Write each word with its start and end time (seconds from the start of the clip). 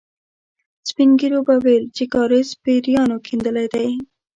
سپين 0.89 1.09
ږيرو 1.19 1.39
به 1.47 1.55
ويل 1.63 1.85
چې 1.95 2.03
کاریز 2.13 2.49
پېريانو 2.63 3.17
کېندلی 3.25 3.67
دی. 3.73 3.89